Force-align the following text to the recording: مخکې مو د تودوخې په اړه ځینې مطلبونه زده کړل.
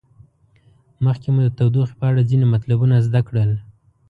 مخکې 1.05 1.29
مو 1.33 1.41
د 1.43 1.49
تودوخې 1.57 1.95
په 1.99 2.05
اړه 2.09 2.27
ځینې 2.29 2.45
مطلبونه 2.53 2.95
زده 3.07 3.21
کړل. 3.27 3.51